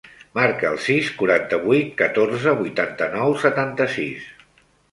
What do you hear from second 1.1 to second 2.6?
quaranta-vuit, catorze,